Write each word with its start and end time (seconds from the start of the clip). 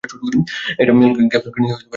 এটা 0.81 0.93
মেল 0.93 1.11
গিবসনকে 1.11 1.35
সাথে 1.35 1.59
নিয়ে 1.61 1.71
করতে 1.71 1.79
পারবো 1.79 1.83
না। 1.83 1.89